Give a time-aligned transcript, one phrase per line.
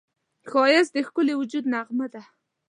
[0.49, 2.21] ښایست د ښکلي وجود نغمه ده